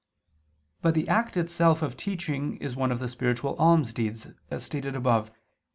But 0.81 0.95
the 0.95 1.07
act 1.07 1.37
itself 1.37 1.83
of 1.83 1.95
teaching 1.95 2.57
is 2.57 2.75
one 2.75 2.91
of 2.91 2.97
the 2.97 3.07
spiritual 3.07 3.55
almsdeeds, 3.57 4.33
as 4.49 4.63
stated 4.63 4.95
above 4.95 5.27
(Q. 5.27 5.35